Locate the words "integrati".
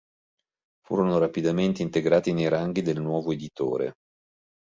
1.83-2.33